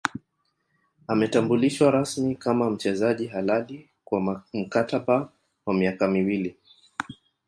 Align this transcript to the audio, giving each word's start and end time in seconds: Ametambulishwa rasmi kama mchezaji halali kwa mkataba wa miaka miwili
Ametambulishwa 1.07 1.91
rasmi 1.91 2.35
kama 2.35 2.69
mchezaji 2.69 3.27
halali 3.27 3.89
kwa 4.05 4.43
mkataba 4.53 5.29
wa 5.65 5.73
miaka 5.73 6.07
miwili 6.07 6.57